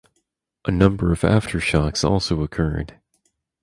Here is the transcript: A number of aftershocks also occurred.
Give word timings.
A 0.65 0.71
number 0.71 1.11
of 1.11 1.21
aftershocks 1.21 2.03
also 2.03 2.41
occurred. 2.41 2.97